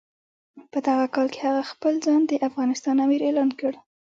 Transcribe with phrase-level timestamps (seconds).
[0.71, 3.73] په دغه کال هغه خپل ځان د افغانستان امیر اعلان کړ.